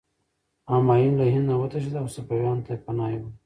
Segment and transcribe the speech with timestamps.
[0.73, 3.29] همایون له هند نه وتښتېد او صفویانو ته پناه یووړه.